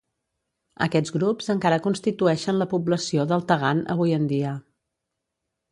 [0.85, 4.57] Aquests grups encara constitueixen la població del Tagant avui en dia.